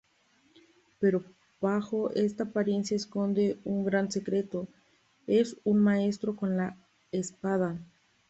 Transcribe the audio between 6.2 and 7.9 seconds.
con la espada.